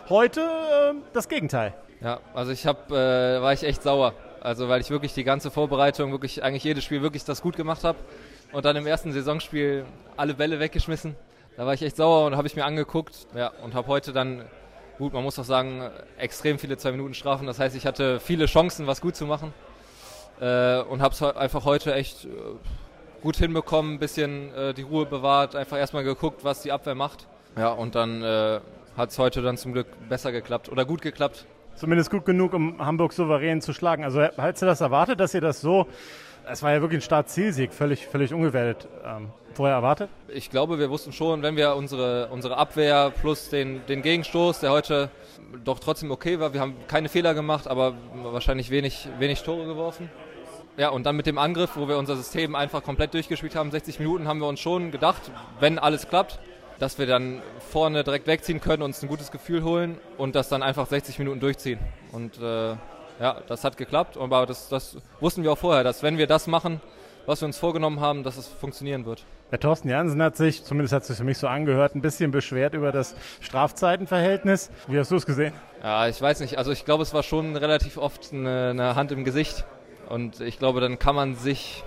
Heute 0.08 0.40
äh, 0.40 0.94
das 1.12 1.28
Gegenteil. 1.28 1.74
Ja, 2.00 2.20
also 2.34 2.52
ich 2.52 2.68
hab, 2.68 2.92
äh, 2.92 2.94
war 2.94 3.52
ich 3.52 3.64
echt 3.64 3.82
sauer. 3.82 4.14
Also 4.40 4.68
weil 4.68 4.80
ich 4.80 4.90
wirklich 4.90 5.12
die 5.12 5.24
ganze 5.24 5.50
Vorbereitung, 5.50 6.12
wirklich 6.12 6.44
eigentlich 6.44 6.62
jedes 6.62 6.84
Spiel 6.84 7.02
wirklich 7.02 7.24
das 7.24 7.42
gut 7.42 7.56
gemacht 7.56 7.82
habe 7.82 7.98
und 8.52 8.64
dann 8.64 8.76
im 8.76 8.86
ersten 8.86 9.10
Saisonspiel 9.10 9.86
alle 10.16 10.34
Bälle 10.34 10.60
weggeschmissen. 10.60 11.16
Da 11.56 11.66
war 11.66 11.74
ich 11.74 11.82
echt 11.82 11.96
sauer 11.96 12.26
und 12.26 12.36
habe 12.36 12.46
ich 12.46 12.56
mir 12.56 12.64
angeguckt 12.64 13.26
ja, 13.34 13.52
und 13.62 13.74
habe 13.74 13.88
heute 13.88 14.12
dann, 14.12 14.44
gut, 14.98 15.12
man 15.12 15.22
muss 15.22 15.34
doch 15.34 15.44
sagen, 15.44 15.90
extrem 16.16 16.58
viele 16.58 16.76
Zwei-Minuten-Strafen. 16.76 17.46
Das 17.46 17.58
heißt, 17.58 17.76
ich 17.76 17.86
hatte 17.86 18.20
viele 18.20 18.46
Chancen, 18.46 18.86
was 18.86 19.00
gut 19.00 19.16
zu 19.16 19.26
machen 19.26 19.52
äh, 20.40 20.80
und 20.80 21.02
habe 21.02 21.14
es 21.14 21.22
einfach 21.22 21.64
heute 21.64 21.94
echt 21.94 22.24
äh, 22.24 22.28
gut 23.22 23.36
hinbekommen, 23.36 23.94
ein 23.94 23.98
bisschen 23.98 24.54
äh, 24.54 24.74
die 24.74 24.82
Ruhe 24.82 25.06
bewahrt, 25.06 25.54
einfach 25.56 25.76
erstmal 25.76 26.04
geguckt, 26.04 26.44
was 26.44 26.62
die 26.62 26.72
Abwehr 26.72 26.94
macht. 26.94 27.26
Ja, 27.58 27.70
und 27.70 27.94
dann 27.94 28.22
äh, 28.22 28.60
hat 28.96 29.10
es 29.10 29.18
heute 29.18 29.42
dann 29.42 29.56
zum 29.56 29.72
Glück 29.72 29.86
besser 30.08 30.32
geklappt 30.32 30.68
oder 30.68 30.84
gut 30.84 31.02
geklappt. 31.02 31.46
Zumindest 31.74 32.10
gut 32.10 32.24
genug, 32.24 32.52
um 32.52 32.84
Hamburg 32.84 33.12
souverän 33.12 33.60
zu 33.60 33.72
schlagen. 33.72 34.04
Also 34.04 34.20
hättest 34.20 34.62
du 34.62 34.66
das 34.66 34.80
erwartet, 34.80 35.20
dass 35.20 35.34
ihr 35.34 35.40
das 35.40 35.60
so 35.60 35.86
es 36.50 36.62
war 36.62 36.72
ja 36.72 36.80
wirklich 36.80 36.98
ein 36.98 37.02
Start-Zielsieg, 37.02 37.72
völlig, 37.72 38.06
völlig 38.06 38.34
ungewertet. 38.34 38.88
Ähm, 39.04 39.30
vorher 39.54 39.76
erwartet? 39.76 40.10
Ich 40.28 40.50
glaube, 40.50 40.78
wir 40.78 40.90
wussten 40.90 41.12
schon, 41.12 41.42
wenn 41.42 41.56
wir 41.56 41.76
unsere, 41.76 42.28
unsere 42.28 42.56
Abwehr 42.56 43.12
plus 43.20 43.48
den, 43.48 43.84
den 43.86 44.02
Gegenstoß, 44.02 44.60
der 44.60 44.70
heute 44.70 45.10
doch 45.64 45.78
trotzdem 45.78 46.10
okay 46.10 46.40
war, 46.40 46.52
wir 46.52 46.60
haben 46.60 46.74
keine 46.88 47.08
Fehler 47.08 47.34
gemacht, 47.34 47.68
aber 47.68 47.94
wahrscheinlich 48.22 48.70
wenig, 48.70 49.08
wenig 49.18 49.42
Tore 49.42 49.66
geworfen. 49.66 50.10
Ja, 50.76 50.90
und 50.90 51.04
dann 51.04 51.16
mit 51.16 51.26
dem 51.26 51.38
Angriff, 51.38 51.76
wo 51.76 51.88
wir 51.88 51.98
unser 51.98 52.16
System 52.16 52.54
einfach 52.54 52.82
komplett 52.82 53.12
durchgespielt 53.14 53.54
haben, 53.54 53.70
60 53.70 53.98
Minuten, 53.98 54.28
haben 54.28 54.40
wir 54.40 54.46
uns 54.46 54.60
schon 54.60 54.90
gedacht, 54.90 55.30
wenn 55.58 55.78
alles 55.78 56.08
klappt, 56.08 56.38
dass 56.78 56.98
wir 56.98 57.06
dann 57.06 57.42
vorne 57.58 58.04
direkt 58.04 58.26
wegziehen 58.26 58.60
können, 58.60 58.82
uns 58.82 59.02
ein 59.02 59.08
gutes 59.08 59.30
Gefühl 59.30 59.62
holen 59.62 59.98
und 60.16 60.34
das 60.34 60.48
dann 60.48 60.62
einfach 60.62 60.86
60 60.86 61.18
Minuten 61.18 61.40
durchziehen. 61.40 61.78
Und 62.12 62.40
äh, 62.40 62.76
ja, 63.20 63.36
das 63.46 63.64
hat 63.64 63.76
geklappt, 63.76 64.16
aber 64.16 64.46
das, 64.46 64.68
das 64.68 64.96
wussten 65.20 65.42
wir 65.42 65.52
auch 65.52 65.58
vorher, 65.58 65.84
dass 65.84 66.02
wenn 66.02 66.16
wir 66.18 66.26
das 66.26 66.46
machen, 66.46 66.80
was 67.26 67.42
wir 67.42 67.46
uns 67.46 67.58
vorgenommen 67.58 68.00
haben, 68.00 68.24
dass 68.24 68.38
es 68.38 68.48
funktionieren 68.48 69.04
wird. 69.04 69.24
Der 69.50 69.60
Thorsten 69.60 69.88
Jansen 69.88 70.22
hat 70.22 70.36
sich, 70.36 70.64
zumindest 70.64 70.94
hat 70.94 71.02
es 71.02 71.08
sich 71.08 71.18
für 71.18 71.24
mich 71.24 71.36
so 71.36 71.46
angehört, 71.46 71.94
ein 71.94 72.00
bisschen 72.00 72.30
beschwert 72.30 72.74
über 72.74 72.92
das 72.92 73.14
Strafzeitenverhältnis. 73.40 74.70
Wie 74.86 74.98
hast 74.98 75.10
du 75.10 75.16
es 75.16 75.26
gesehen? 75.26 75.52
Ja, 75.82 76.08
ich 76.08 76.20
weiß 76.20 76.40
nicht. 76.40 76.56
Also 76.56 76.72
ich 76.72 76.84
glaube, 76.84 77.02
es 77.02 77.12
war 77.12 77.22
schon 77.22 77.56
relativ 77.56 77.98
oft 77.98 78.32
eine, 78.32 78.70
eine 78.70 78.94
Hand 78.94 79.12
im 79.12 79.24
Gesicht. 79.24 79.64
Und 80.08 80.40
ich 80.40 80.58
glaube, 80.58 80.80
dann 80.80 80.98
kann 80.98 81.14
man 81.14 81.34
sich 81.34 81.84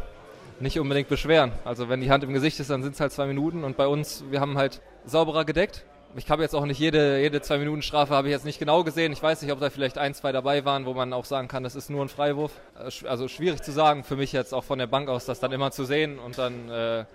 nicht 0.59 0.79
unbedingt 0.79 1.09
beschweren. 1.09 1.51
Also 1.65 1.89
wenn 1.89 2.01
die 2.01 2.11
Hand 2.11 2.23
im 2.23 2.33
Gesicht 2.33 2.59
ist, 2.59 2.69
dann 2.69 2.83
sind 2.83 2.93
es 2.93 2.99
halt 2.99 3.11
zwei 3.11 3.25
Minuten. 3.25 3.63
Und 3.63 3.75
bei 3.75 3.87
uns, 3.87 4.23
wir 4.29 4.39
haben 4.39 4.57
halt 4.57 4.81
sauberer 5.05 5.45
gedeckt 5.45 5.85
ich 6.15 6.29
habe 6.29 6.41
jetzt 6.43 6.53
auch 6.55 6.65
nicht 6.65 6.79
jede, 6.79 7.19
jede 7.19 7.41
zwei 7.41 7.57
Minuten 7.57 7.81
Strafe 7.81 8.13
habe 8.13 8.27
ich 8.27 8.31
jetzt 8.31 8.45
nicht 8.45 8.59
genau 8.59 8.83
gesehen. 8.83 9.11
Ich 9.11 9.21
weiß 9.21 9.41
nicht, 9.41 9.51
ob 9.51 9.59
da 9.59 9.69
vielleicht 9.69 9.97
ein, 9.97 10.13
zwei 10.13 10.31
dabei 10.31 10.65
waren, 10.65 10.85
wo 10.85 10.93
man 10.93 11.13
auch 11.13 11.25
sagen 11.25 11.47
kann, 11.47 11.63
das 11.63 11.75
ist 11.75 11.89
nur 11.89 12.03
ein 12.03 12.09
Freiwurf. 12.09 12.51
Äh, 12.77 13.07
also 13.07 13.27
schwierig 13.27 13.61
zu 13.61 13.71
sagen 13.71 14.03
für 14.03 14.15
mich 14.15 14.31
jetzt 14.31 14.53
auch 14.53 14.63
von 14.63 14.79
der 14.79 14.87
Bank 14.87 15.09
aus, 15.09 15.25
das 15.25 15.39
dann 15.39 15.51
immer 15.51 15.71
zu 15.71 15.85
sehen 15.85 16.19
und 16.19 16.37
dann 16.37 16.69
äh, 16.69 17.05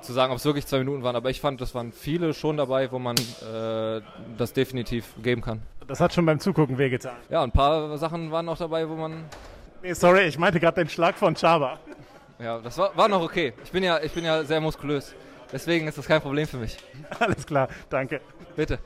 zu 0.00 0.12
sagen, 0.12 0.32
ob 0.32 0.38
es 0.38 0.44
wirklich 0.44 0.66
zwei 0.66 0.78
Minuten 0.78 1.02
waren. 1.02 1.16
Aber 1.16 1.30
ich 1.30 1.40
fand, 1.40 1.60
das 1.60 1.74
waren 1.74 1.92
viele 1.92 2.34
schon 2.34 2.56
dabei, 2.56 2.90
wo 2.92 2.98
man 2.98 3.16
äh, 3.16 4.00
das 4.38 4.52
definitiv 4.52 5.14
geben 5.22 5.42
kann. 5.42 5.62
Das 5.86 6.00
hat 6.00 6.14
schon 6.14 6.24
beim 6.24 6.40
Zugucken 6.40 6.78
wehgetan. 6.78 7.16
Ja, 7.28 7.42
ein 7.42 7.52
paar 7.52 7.98
Sachen 7.98 8.30
waren 8.30 8.46
noch 8.46 8.56
dabei, 8.56 8.88
wo 8.88 8.94
man. 8.94 9.24
Nee, 9.82 9.92
sorry, 9.92 10.26
ich 10.26 10.38
meinte 10.38 10.60
gerade 10.60 10.80
den 10.80 10.88
Schlag 10.88 11.16
von 11.16 11.36
Chaba. 11.36 11.78
Ja, 12.38 12.58
das 12.58 12.78
war, 12.78 12.96
war 12.96 13.08
noch 13.08 13.22
okay. 13.22 13.52
Ich 13.62 13.70
bin 13.70 13.84
ja, 13.84 14.00
ich 14.02 14.12
bin 14.12 14.24
ja 14.24 14.44
sehr 14.44 14.60
muskulös. 14.60 15.14
Deswegen 15.54 15.86
ist 15.86 15.96
das 15.96 16.06
kein 16.06 16.20
Problem 16.20 16.48
für 16.48 16.56
mich. 16.56 16.78
Alles 17.20 17.46
klar, 17.46 17.68
danke. 17.88 18.20
Bitte. 18.56 18.80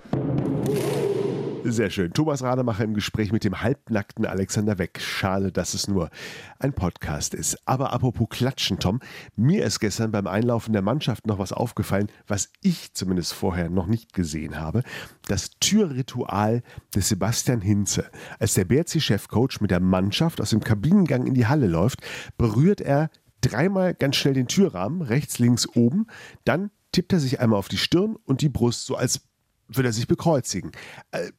Sehr 1.64 1.88
schön. 1.88 2.12
Thomas 2.12 2.42
Rademacher 2.42 2.84
im 2.84 2.92
Gespräch 2.92 3.32
mit 3.32 3.42
dem 3.42 3.62
halbnackten 3.62 4.26
Alexander 4.26 4.78
Weck. 4.78 5.00
Schade, 5.00 5.50
dass 5.50 5.72
es 5.72 5.88
nur 5.88 6.10
ein 6.58 6.74
Podcast 6.74 7.32
ist. 7.32 7.56
Aber 7.66 7.94
apropos 7.94 8.28
Klatschen, 8.28 8.78
Tom, 8.78 9.00
mir 9.34 9.64
ist 9.64 9.80
gestern 9.80 10.10
beim 10.10 10.26
Einlaufen 10.26 10.74
der 10.74 10.82
Mannschaft 10.82 11.26
noch 11.26 11.38
was 11.38 11.54
aufgefallen, 11.54 12.08
was 12.26 12.50
ich 12.60 12.92
zumindest 12.92 13.32
vorher 13.32 13.70
noch 13.70 13.86
nicht 13.86 14.12
gesehen 14.12 14.60
habe. 14.60 14.82
Das 15.26 15.52
Türritual 15.60 16.62
des 16.94 17.08
Sebastian 17.08 17.62
Hinze. 17.62 18.10
Als 18.38 18.52
der 18.52 18.66
BRC-Chefcoach 18.66 19.62
mit 19.62 19.70
der 19.70 19.80
Mannschaft 19.80 20.38
aus 20.42 20.50
dem 20.50 20.60
Kabinengang 20.60 21.26
in 21.26 21.32
die 21.32 21.46
Halle 21.46 21.66
läuft, 21.66 22.00
berührt 22.36 22.82
er 22.82 23.08
dreimal 23.40 23.94
ganz 23.94 24.16
schnell 24.16 24.34
den 24.34 24.48
Türrahmen, 24.48 25.02
rechts, 25.02 25.38
links, 25.38 25.68
oben. 25.74 26.06
Dann 26.44 26.70
tippt 26.92 27.12
er 27.12 27.20
sich 27.20 27.40
einmal 27.40 27.58
auf 27.58 27.68
die 27.68 27.78
Stirn 27.78 28.16
und 28.24 28.40
die 28.40 28.48
Brust, 28.48 28.86
so 28.86 28.96
als 28.96 29.22
würde 29.68 29.90
er 29.90 29.92
sich 29.92 30.08
bekreuzigen. 30.08 30.72
Äh, 31.10 31.30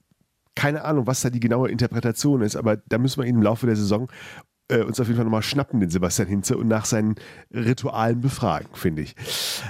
keine 0.56 0.84
Ahnung, 0.84 1.08
was 1.08 1.22
da 1.22 1.30
die 1.30 1.40
genaue 1.40 1.70
Interpretation 1.70 2.42
ist, 2.42 2.56
aber 2.56 2.78
da 2.78 2.98
müssen 2.98 3.22
wir 3.22 3.28
ihn 3.28 3.36
im 3.36 3.42
Laufe 3.42 3.66
der 3.66 3.76
Saison 3.78 4.12
äh, 4.70 4.82
uns 4.82 5.00
auf 5.00 5.08
jeden 5.08 5.18
Fall 5.18 5.26
nochmal 5.26 5.44
schnappen, 5.44 5.80
den 5.80 5.90
Sebastian 5.90 6.28
Hinze, 6.28 6.58
und 6.58 6.68
nach 6.68 6.86
seinen 6.86 7.16
Ritualen 7.54 8.22
befragen, 8.22 8.68
finde 8.74 9.02
ich. 9.02 9.16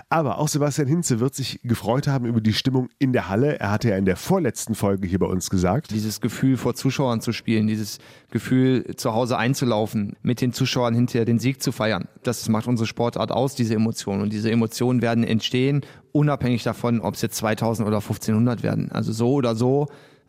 Aber 0.09 0.37
auch 0.37 0.47
Sebastian 0.47 0.87
Hinze 0.87 1.19
wird 1.19 1.35
sich 1.35 1.59
gefreut 1.63 2.07
haben 2.07 2.25
über 2.25 2.41
die 2.41 2.53
Stimmung 2.53 2.89
in 2.99 3.13
der 3.13 3.29
Halle. 3.29 3.59
Er 3.59 3.71
hatte 3.71 3.89
ja 3.89 3.97
in 3.97 4.05
der 4.05 4.17
vorletzten 4.17 4.75
Folge 4.75 5.07
hier 5.07 5.19
bei 5.19 5.25
uns 5.25 5.49
gesagt. 5.49 5.91
Dieses 5.91 6.21
Gefühl 6.21 6.57
vor 6.57 6.75
Zuschauern 6.75 7.21
zu 7.21 7.31
spielen, 7.31 7.67
dieses 7.67 7.99
Gefühl 8.31 8.95
zu 8.95 9.13
Hause 9.13 9.37
einzulaufen, 9.37 10.15
mit 10.21 10.41
den 10.41 10.53
Zuschauern 10.53 10.93
hinterher 10.93 11.25
den 11.25 11.39
Sieg 11.39 11.63
zu 11.63 11.71
feiern. 11.71 12.07
Das 12.23 12.47
macht 12.49 12.67
unsere 12.67 12.87
Sportart 12.87 13.31
aus, 13.31 13.55
diese 13.55 13.75
Emotionen. 13.75 14.21
Und 14.21 14.33
diese 14.33 14.51
Emotionen 14.51 15.01
werden 15.01 15.23
entstehen, 15.23 15.81
unabhängig 16.11 16.63
davon, 16.63 17.01
ob 17.01 17.15
es 17.15 17.21
jetzt 17.21 17.37
2000 17.37 17.87
oder 17.87 17.97
1500 17.97 18.63
werden. 18.63 18.91
Also 18.91 19.11
so 19.13 19.33
oder 19.33 19.55
so 19.55 19.87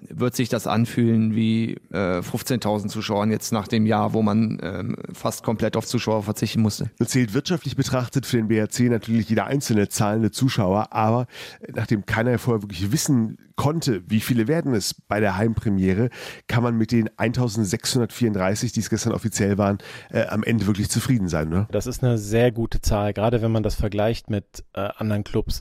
wird 0.09 0.35
sich 0.35 0.49
das 0.49 0.67
anfühlen 0.67 1.35
wie 1.35 1.75
äh, 1.91 2.21
15.000 2.21 2.89
Zuschauern 2.89 3.31
jetzt 3.31 3.53
nach 3.53 3.69
dem 3.69 3.87
Jahr, 3.87 4.13
wo 4.13 4.23
man 4.23 4.59
ähm, 4.63 4.97
fast 5.13 5.43
komplett 5.43 5.77
auf 5.77 5.87
Zuschauer 5.87 6.23
verzichten 6.23 6.61
musste. 6.61 6.91
Das 6.99 7.09
zählt 7.09 7.35
wirtschaftlich 7.35 7.77
betrachtet 7.77 8.27
für 8.27 8.37
den 8.37 8.49
BRC 8.49 8.91
natürlich 8.91 9.29
jeder 9.29 9.47
einzelne 9.47 9.89
zahlende 9.89 10.31
Zuschauer, 10.31 10.93
aber 10.93 11.27
nachdem 11.75 12.07
keiner 12.07 12.39
vorher 12.39 12.63
wirklich 12.63 12.93
wissen 12.93 13.39
konnte, 13.61 14.03
wie 14.07 14.21
viele 14.21 14.49
werden 14.49 14.73
es 14.73 14.95
bei 14.95 15.21
der 15.21 15.37
Heimpremiere, 15.37 16.09
kann 16.49 16.63
man 16.63 16.77
mit 16.77 16.93
den 16.93 17.11
1634, 17.19 18.73
die 18.73 18.81
es 18.81 18.89
gestern 18.89 19.13
offiziell 19.13 19.59
waren, 19.59 19.77
äh, 20.11 20.27
am 20.29 20.43
Ende 20.43 20.67
wirklich 20.67 20.89
zufrieden 20.89 21.29
sein. 21.29 21.51
Ne? 21.51 21.67
Das 21.71 21.87
ist 21.87 22.03
eine 22.03 22.17
sehr 22.17 22.53
gute 22.53 22.81
Zahl, 22.81 23.13
gerade 23.13 23.43
wenn 23.43 23.53
man 23.53 23.63
das 23.63 23.75
vergleicht 23.75 24.31
mit 24.31 24.65
äh, 24.73 24.89
anderen 24.97 25.25
Clubs, 25.25 25.61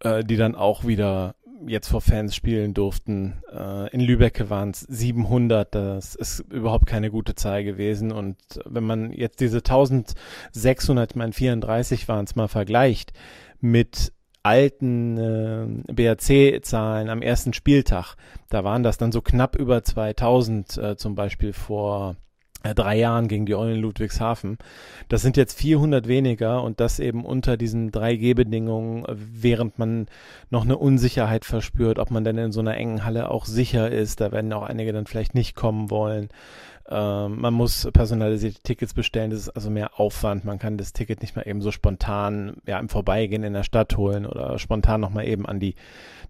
äh, 0.00 0.24
die 0.24 0.36
dann 0.36 0.56
auch 0.56 0.84
wieder 0.86 1.36
jetzt 1.66 1.88
vor 1.88 2.00
Fans 2.00 2.34
spielen 2.34 2.74
durften. 2.74 3.42
Äh, 3.52 3.90
in 3.92 4.00
Lübeck 4.00 4.50
waren 4.50 4.70
es 4.70 4.80
700. 4.80 5.74
Das 5.74 6.14
ist 6.14 6.40
überhaupt 6.50 6.86
keine 6.86 7.10
gute 7.10 7.34
Zahl 7.34 7.64
gewesen. 7.64 8.12
Und 8.12 8.36
wenn 8.64 8.84
man 8.84 9.12
jetzt 9.12 9.40
diese 9.40 9.58
1600, 9.58 11.10
ich 11.12 11.16
meine 11.16 11.32
34 11.32 12.08
waren 12.08 12.24
es 12.24 12.36
mal 12.36 12.48
vergleicht 12.48 13.12
mit 13.60 14.12
alten 14.42 15.18
äh, 15.18 15.92
BRC-Zahlen 15.92 17.10
am 17.10 17.22
ersten 17.22 17.52
Spieltag, 17.52 18.16
da 18.48 18.64
waren 18.64 18.82
das 18.82 18.96
dann 18.96 19.12
so 19.12 19.20
knapp 19.20 19.56
über 19.56 19.84
2000 19.84 20.78
äh, 20.78 20.96
zum 20.96 21.14
Beispiel 21.14 21.52
vor 21.52 22.16
drei 22.62 22.98
Jahren 22.98 23.28
gegen 23.28 23.46
die 23.46 23.54
Eulen 23.54 23.80
Ludwigshafen. 23.80 24.58
Das 25.08 25.22
sind 25.22 25.36
jetzt 25.36 25.58
400 25.58 26.08
weniger 26.08 26.62
und 26.62 26.80
das 26.80 26.98
eben 26.98 27.24
unter 27.24 27.56
diesen 27.56 27.90
3G-Bedingungen, 27.90 29.04
während 29.08 29.78
man 29.78 30.06
noch 30.50 30.64
eine 30.64 30.78
Unsicherheit 30.78 31.44
verspürt, 31.44 31.98
ob 31.98 32.10
man 32.10 32.24
denn 32.24 32.38
in 32.38 32.52
so 32.52 32.60
einer 32.60 32.76
engen 32.76 33.04
Halle 33.04 33.30
auch 33.30 33.44
sicher 33.44 33.90
ist. 33.90 34.20
Da 34.20 34.32
werden 34.32 34.52
auch 34.52 34.62
einige 34.62 34.92
dann 34.92 35.06
vielleicht 35.06 35.34
nicht 35.34 35.56
kommen 35.56 35.90
wollen. 35.90 36.28
Ähm, 36.90 37.40
man 37.40 37.54
muss 37.54 37.88
personalisierte 37.92 38.62
Tickets 38.62 38.94
bestellen, 38.94 39.30
das 39.30 39.40
ist 39.40 39.50
also 39.50 39.70
mehr 39.70 39.98
Aufwand. 39.98 40.44
Man 40.44 40.58
kann 40.58 40.76
das 40.76 40.92
Ticket 40.92 41.22
nicht 41.22 41.36
mal 41.36 41.46
eben 41.46 41.62
so 41.62 41.70
spontan 41.70 42.56
ja, 42.66 42.78
im 42.78 42.88
Vorbeigehen 42.88 43.44
in 43.44 43.52
der 43.52 43.62
Stadt 43.62 43.96
holen 43.96 44.26
oder 44.26 44.58
spontan 44.58 45.00
nochmal 45.00 45.26
eben 45.26 45.46
an 45.46 45.60
die 45.60 45.76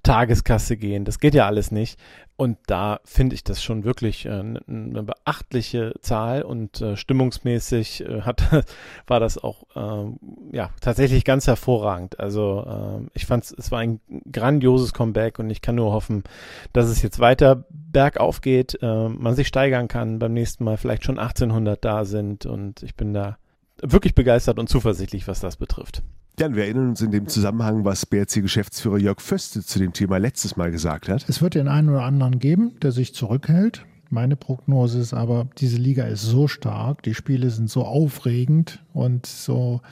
Tageskasse 0.02 0.76
gehen. 0.76 1.05
Das 1.05 1.19
geht 1.19 1.35
ja 1.35 1.47
alles 1.47 1.71
nicht. 1.71 1.99
Und 2.40 2.57
da 2.69 3.00
finde 3.05 3.35
ich 3.35 3.45
das 3.45 3.62
schon 3.62 3.85
wirklich 3.85 4.25
äh, 4.25 4.31
eine 4.31 5.02
beachtliche 5.02 5.93
Zahl 6.00 6.40
und 6.40 6.81
äh, 6.81 6.97
stimmungsmäßig 6.97 8.07
äh, 8.07 8.23
hat, 8.23 8.64
war 9.07 9.21
das 9.21 9.37
auch 9.37 9.64
ähm, 9.76 10.19
ja 10.50 10.71
tatsächlich 10.81 11.26
ganz 11.26 11.47
hervorragend. 11.47 12.19
Also 12.19 12.64
äh, 12.67 13.11
ich 13.12 13.26
fand 13.26 13.45
es 13.45 13.71
war 13.71 13.81
ein 13.81 14.00
grandioses 14.33 14.95
Comeback 14.95 15.38
und 15.38 15.50
ich 15.50 15.61
kann 15.61 15.75
nur 15.75 15.93
hoffen, 15.93 16.25
dass 16.73 16.87
es 16.87 17.02
jetzt 17.02 17.21
weiter 17.21 17.64
bergauf 17.69 18.40
geht, 18.40 18.79
man 18.81 19.35
sich 19.35 19.49
steigern 19.49 19.88
kann, 19.88 20.21
beim 20.21 20.33
nächsten 20.33 20.50
Mal 20.59 20.76
vielleicht 20.76 21.04
schon 21.04 21.19
1800 21.19 21.85
da 21.85 22.04
sind 22.04 22.47
und 22.47 22.83
ich 22.83 22.97
bin 22.97 23.14
da 23.14 23.38
wirklich 23.83 24.14
begeistert 24.14 24.59
und 24.59 24.69
zuversichtlich, 24.69 25.28
was 25.28 25.40
das 25.40 25.57
betrifft. 25.57 26.02
Ja, 26.38 26.54
wir 26.54 26.64
erinnern 26.64 26.88
uns 26.88 27.02
in 27.02 27.11
dem 27.11 27.28
Zusammenhang, 27.28 27.85
was 27.85 28.07
BRC-Geschäftsführer 28.07 28.99
Jörg 28.99 29.21
Föste 29.21 29.62
zu 29.62 29.78
dem 29.78 29.92
Thema 29.92 30.16
letztes 30.16 30.57
Mal 30.57 30.71
gesagt 30.71 31.09
hat. 31.09 31.28
Es 31.28 31.42
wird 31.42 31.54
den 31.54 31.69
einen 31.69 31.90
oder 31.90 32.02
anderen 32.02 32.38
geben, 32.38 32.76
der 32.80 32.92
sich 32.92 33.14
zurückhält. 33.14 33.85
Meine 34.09 34.37
Prognose 34.37 34.99
ist 34.99 35.14
aber, 35.14 35.47
diese 35.59 35.76
Liga 35.76 36.04
ist 36.04 36.23
so 36.23 36.49
stark, 36.49 37.02
die 37.02 37.14
Spiele 37.14 37.49
sind 37.50 37.71
so 37.71 37.85
aufregend 37.85 38.83
und 38.92 39.25
so 39.26 39.83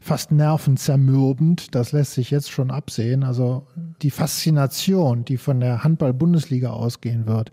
fast 0.00 0.32
nervenzermürbend, 0.32 1.74
das 1.74 1.92
lässt 1.92 2.14
sich 2.14 2.30
jetzt 2.30 2.50
schon 2.50 2.70
absehen. 2.70 3.22
Also 3.22 3.66
die 4.00 4.10
Faszination, 4.10 5.26
die 5.26 5.36
von 5.36 5.60
der 5.60 5.84
Handball-Bundesliga 5.84 6.70
ausgehen 6.70 7.26
wird, 7.26 7.52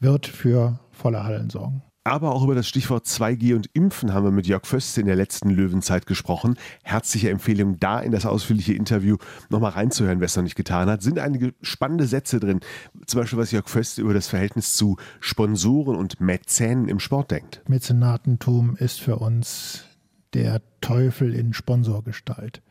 wird 0.00 0.26
für 0.26 0.80
volle 0.90 1.22
Hallen 1.22 1.50
sorgen. 1.50 1.82
Aber 2.02 2.34
auch 2.34 2.42
über 2.42 2.54
das 2.54 2.66
Stichwort 2.66 3.04
2G 3.04 3.54
und 3.54 3.68
Impfen 3.74 4.14
haben 4.14 4.24
wir 4.24 4.30
mit 4.30 4.46
Jörg 4.46 4.64
Föste 4.64 5.02
in 5.02 5.06
der 5.06 5.16
letzten 5.16 5.50
Löwenzeit 5.50 6.06
gesprochen. 6.06 6.56
Herzliche 6.82 7.28
Empfehlung, 7.28 7.78
da 7.78 8.00
in 8.00 8.10
das 8.10 8.24
ausführliche 8.24 8.72
Interview 8.72 9.18
nochmal 9.50 9.72
reinzuhören, 9.72 10.20
wer 10.20 10.24
es 10.26 10.34
noch 10.34 10.42
nicht 10.42 10.56
getan 10.56 10.88
hat. 10.88 11.02
Sind 11.02 11.18
einige 11.18 11.52
spannende 11.60 12.06
Sätze 12.06 12.40
drin. 12.40 12.60
Zum 13.04 13.20
Beispiel, 13.20 13.38
was 13.38 13.50
Jörg 13.50 13.68
Föste 13.68 14.00
über 14.00 14.14
das 14.14 14.28
Verhältnis 14.28 14.76
zu 14.76 14.96
Sponsoren 15.20 15.96
und 15.96 16.20
Mäzenen 16.22 16.88
im 16.88 17.00
Sport 17.00 17.32
denkt. 17.32 17.60
Mäzenatentum 17.68 18.76
ist 18.76 19.00
für 19.00 19.16
uns 19.16 19.84
der 20.32 20.62
Teufel 20.80 21.34
in 21.34 21.52
Sponsorgestalt. 21.52 22.62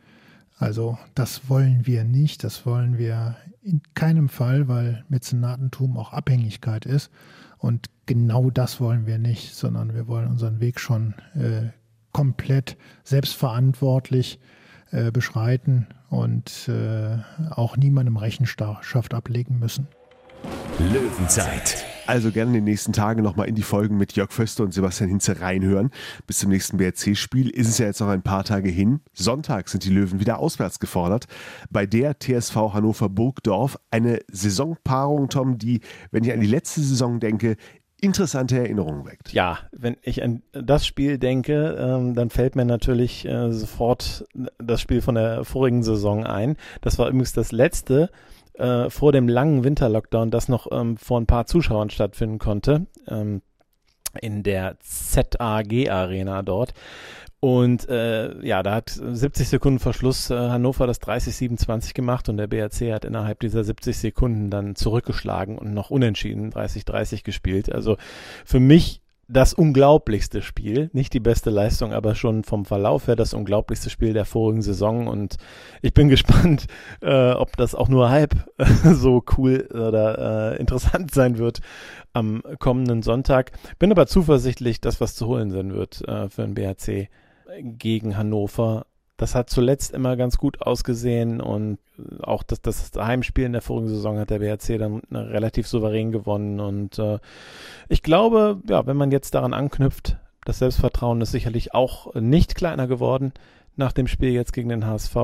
Also 0.58 0.98
das 1.14 1.48
wollen 1.48 1.86
wir 1.86 2.02
nicht, 2.02 2.42
das 2.42 2.66
wollen 2.66 2.98
wir 2.98 3.36
in 3.62 3.80
keinem 3.94 4.28
Fall, 4.28 4.66
weil 4.66 5.04
Mäzenatentum 5.08 5.96
auch 5.96 6.12
Abhängigkeit 6.12 6.84
ist. 6.84 7.10
Und 7.58 7.86
genau 8.10 8.50
das 8.50 8.80
wollen 8.80 9.06
wir 9.06 9.18
nicht, 9.18 9.54
sondern 9.54 9.94
wir 9.94 10.08
wollen 10.08 10.26
unseren 10.26 10.58
Weg 10.58 10.80
schon 10.80 11.14
äh, 11.36 11.68
komplett 12.10 12.76
selbstverantwortlich 13.04 14.40
äh, 14.90 15.12
beschreiten 15.12 15.86
und 16.08 16.68
äh, 16.68 17.18
auch 17.50 17.76
niemandem 17.76 18.16
Rechenschaft 18.16 19.14
ablegen 19.14 19.60
müssen. 19.60 19.86
Löwenzeit. 20.92 21.84
Also 22.06 22.32
gerne 22.32 22.48
in 22.48 22.54
den 22.54 22.64
nächsten 22.64 22.92
Tagen 22.92 23.22
nochmal 23.22 23.46
in 23.46 23.54
die 23.54 23.62
Folgen 23.62 23.96
mit 23.96 24.14
Jörg 24.14 24.32
Föster 24.32 24.64
und 24.64 24.74
Sebastian 24.74 25.08
Hinze 25.10 25.40
reinhören. 25.40 25.90
Bis 26.26 26.40
zum 26.40 26.50
nächsten 26.50 26.78
BRC-Spiel 26.78 27.50
ist 27.50 27.68
es 27.68 27.78
ja 27.78 27.86
jetzt 27.86 28.00
noch 28.00 28.08
ein 28.08 28.22
paar 28.22 28.42
Tage 28.42 28.68
hin. 28.68 28.98
Sonntag 29.12 29.68
sind 29.68 29.84
die 29.84 29.90
Löwen 29.90 30.18
wieder 30.18 30.40
auswärts 30.40 30.80
gefordert. 30.80 31.26
Bei 31.70 31.86
der 31.86 32.18
TSV 32.18 32.56
Hannover 32.72 33.08
Burgdorf 33.08 33.78
eine 33.92 34.18
Saisonpaarung, 34.32 35.28
Tom, 35.28 35.58
die, 35.58 35.82
wenn 36.10 36.24
ich 36.24 36.32
an 36.32 36.40
die 36.40 36.48
letzte 36.48 36.80
Saison 36.80 37.20
denke, 37.20 37.56
interessante 38.02 38.58
Erinnerungen 38.58 39.04
weckt. 39.06 39.32
Ja, 39.32 39.58
wenn 39.72 39.96
ich 40.02 40.22
an 40.22 40.42
das 40.52 40.86
Spiel 40.86 41.18
denke, 41.18 41.76
ähm, 41.78 42.14
dann 42.14 42.30
fällt 42.30 42.56
mir 42.56 42.64
natürlich 42.64 43.26
äh, 43.26 43.52
sofort 43.52 44.24
das 44.58 44.80
Spiel 44.80 45.02
von 45.02 45.14
der 45.14 45.44
vorigen 45.44 45.82
Saison 45.82 46.24
ein. 46.24 46.56
Das 46.80 46.98
war 46.98 47.08
übrigens 47.08 47.32
das 47.32 47.52
letzte 47.52 48.10
äh, 48.54 48.90
vor 48.90 49.12
dem 49.12 49.28
langen 49.28 49.64
Winterlockdown, 49.64 50.30
das 50.30 50.48
noch 50.48 50.66
ähm, 50.70 50.96
vor 50.96 51.20
ein 51.20 51.26
paar 51.26 51.46
Zuschauern 51.46 51.90
stattfinden 51.90 52.38
konnte. 52.38 52.86
Ähm, 53.08 53.42
in 54.20 54.42
der 54.42 54.76
ZAG 54.80 55.88
Arena 55.88 56.42
dort. 56.42 56.74
Und 57.40 57.88
äh, 57.88 58.38
ja, 58.46 58.62
da 58.62 58.74
hat 58.74 58.90
70 58.90 59.48
Sekunden 59.48 59.78
Verschluss 59.78 60.28
äh, 60.28 60.34
Hannover 60.34 60.86
das 60.86 61.00
30-27 61.00 61.94
gemacht 61.94 62.28
und 62.28 62.36
der 62.36 62.46
BRC 62.46 62.92
hat 62.92 63.06
innerhalb 63.06 63.40
dieser 63.40 63.64
70 63.64 63.96
Sekunden 63.96 64.50
dann 64.50 64.76
zurückgeschlagen 64.76 65.56
und 65.56 65.72
noch 65.72 65.88
unentschieden 65.88 66.52
30-30 66.52 67.24
gespielt. 67.24 67.72
Also 67.72 67.96
für 68.44 68.60
mich 68.60 69.00
das 69.26 69.54
unglaublichste 69.54 70.42
Spiel. 70.42 70.90
Nicht 70.92 71.14
die 71.14 71.20
beste 71.20 71.50
Leistung, 71.50 71.94
aber 71.94 72.14
schon 72.14 72.42
vom 72.42 72.64
Verlauf 72.64 73.06
her 73.06 73.16
das 73.16 73.32
unglaublichste 73.32 73.88
Spiel 73.88 74.12
der 74.12 74.24
vorigen 74.24 74.60
Saison. 74.60 75.06
Und 75.06 75.36
ich 75.82 75.94
bin 75.94 76.08
gespannt, 76.10 76.66
äh, 77.00 77.32
ob 77.32 77.56
das 77.56 77.74
auch 77.74 77.88
nur 77.88 78.10
halb 78.10 78.34
äh, 78.58 78.66
so 78.92 79.24
cool 79.38 79.68
oder 79.72 80.52
äh, 80.52 80.56
interessant 80.60 81.10
sein 81.14 81.38
wird 81.38 81.60
am 82.12 82.42
kommenden 82.58 83.02
Sonntag. 83.02 83.52
Bin 83.78 83.92
aber 83.92 84.06
zuversichtlich, 84.06 84.80
dass 84.80 85.00
was 85.00 85.14
zu 85.14 85.26
holen 85.28 85.50
sein 85.50 85.72
wird 85.72 86.06
äh, 86.06 86.28
für 86.28 86.42
den 86.42 86.54
BHC 86.54 87.08
gegen 87.60 88.16
Hannover. 88.16 88.86
Das 89.16 89.34
hat 89.34 89.50
zuletzt 89.50 89.92
immer 89.92 90.16
ganz 90.16 90.38
gut 90.38 90.62
ausgesehen 90.62 91.40
und 91.40 91.78
auch 92.22 92.42
das, 92.42 92.62
das 92.62 92.90
Heimspiel 92.96 93.44
in 93.44 93.52
der 93.52 93.60
vorigen 93.60 93.88
Saison 93.88 94.18
hat 94.18 94.30
der 94.30 94.38
BRC 94.38 94.78
dann 94.78 95.02
relativ 95.10 95.66
souverän 95.68 96.10
gewonnen. 96.10 96.58
Und 96.58 96.98
äh, 96.98 97.18
ich 97.88 98.02
glaube, 98.02 98.62
ja, 98.68 98.86
wenn 98.86 98.96
man 98.96 99.10
jetzt 99.10 99.34
daran 99.34 99.52
anknüpft, 99.52 100.16
das 100.44 100.60
Selbstvertrauen 100.60 101.20
ist 101.20 101.32
sicherlich 101.32 101.74
auch 101.74 102.14
nicht 102.14 102.54
kleiner 102.54 102.86
geworden 102.86 103.32
nach 103.76 103.92
dem 103.92 104.06
Spiel 104.06 104.30
jetzt 104.30 104.52
gegen 104.52 104.70
den 104.70 104.86
HSV, 104.86 105.16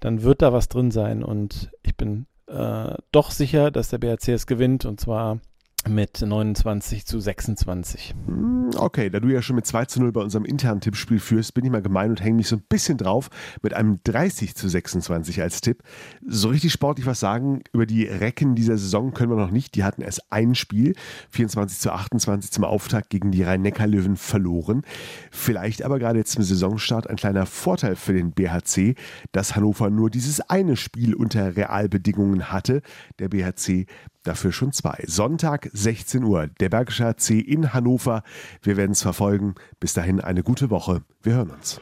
dann 0.00 0.22
wird 0.22 0.42
da 0.42 0.52
was 0.52 0.68
drin 0.68 0.90
sein. 0.90 1.22
Und 1.22 1.70
ich 1.82 1.96
bin 1.96 2.26
äh, 2.48 2.94
doch 3.12 3.30
sicher, 3.30 3.70
dass 3.70 3.90
der 3.90 3.98
BRC 3.98 4.28
es 4.28 4.46
gewinnt 4.46 4.84
und 4.84 5.00
zwar 5.00 5.38
mit 5.88 6.20
29 6.20 7.06
zu 7.06 7.20
26. 7.20 8.14
Hm, 8.26 8.70
okay, 8.76 9.10
da 9.10 9.20
du 9.20 9.28
ja 9.28 9.42
schon 9.42 9.56
mit 9.56 9.66
2 9.66 9.84
zu 9.86 10.00
0 10.00 10.12
bei 10.12 10.20
unserem 10.20 10.44
internen 10.44 10.80
Tippspiel 10.80 11.18
führst, 11.18 11.54
bin 11.54 11.64
ich 11.64 11.70
mal 11.70 11.82
gemein 11.82 12.10
und 12.10 12.22
hänge 12.22 12.36
mich 12.36 12.48
so 12.48 12.56
ein 12.56 12.62
bisschen 12.68 12.98
drauf 12.98 13.30
mit 13.62 13.74
einem 13.74 14.00
30 14.04 14.54
zu 14.54 14.68
26 14.68 15.40
als 15.42 15.60
Tipp. 15.60 15.82
So 16.26 16.48
richtig 16.48 16.72
sportlich 16.72 17.06
was 17.06 17.20
sagen 17.20 17.62
über 17.72 17.86
die 17.86 18.04
Recken 18.04 18.54
dieser 18.54 18.78
Saison 18.78 19.12
können 19.12 19.30
wir 19.30 19.36
noch 19.36 19.50
nicht. 19.50 19.74
Die 19.74 19.84
hatten 19.84 20.02
erst 20.02 20.32
ein 20.32 20.54
Spiel, 20.54 20.94
24 21.30 21.78
zu 21.78 21.92
28 21.92 22.50
zum 22.50 22.64
Auftakt 22.64 23.10
gegen 23.10 23.30
die 23.30 23.42
Rhein-Neckar-Löwen 23.42 24.16
verloren. 24.16 24.82
Vielleicht 25.30 25.82
aber 25.82 25.98
gerade 25.98 26.18
jetzt 26.18 26.32
zum 26.32 26.42
Saisonstart 26.42 27.08
ein 27.08 27.16
kleiner 27.16 27.46
Vorteil 27.46 27.96
für 27.96 28.12
den 28.12 28.32
BHC, 28.32 28.94
dass 29.32 29.56
Hannover 29.56 29.90
nur 29.90 30.10
dieses 30.10 30.40
eine 30.40 30.76
Spiel 30.76 31.14
unter 31.14 31.56
Realbedingungen 31.56 32.50
hatte. 32.50 32.82
Der 33.18 33.28
BHC 33.28 33.86
dafür 34.26 34.52
schon 34.52 34.72
zwei. 34.72 35.02
Sonntag 35.06 35.68
16 35.72 36.24
Uhr, 36.24 36.48
der 36.60 36.68
Bergische 36.68 37.04
HC 37.04 37.40
in 37.40 37.72
Hannover. 37.72 38.22
Wir 38.62 38.76
werden 38.76 38.92
es 38.92 39.02
verfolgen. 39.02 39.54
Bis 39.80 39.94
dahin 39.94 40.20
eine 40.20 40.42
gute 40.42 40.70
Woche. 40.70 41.02
Wir 41.22 41.34
hören 41.34 41.50
uns. 41.50 41.80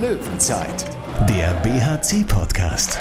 Löwenzeit, 0.00 0.86
der 1.28 1.52
BHC-Podcast. 1.62 2.98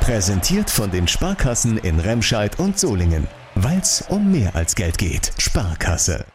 Präsentiert 0.00 0.68
von 0.68 0.90
den 0.90 1.08
Sparkassen 1.08 1.78
in 1.78 1.98
Remscheid 1.98 2.58
und 2.58 2.78
Solingen. 2.78 3.26
Weil 3.54 3.78
es 3.78 4.02
um 4.08 4.30
mehr 4.30 4.54
als 4.54 4.74
Geld 4.74 4.98
geht. 4.98 5.32
Sparkasse. 5.38 6.26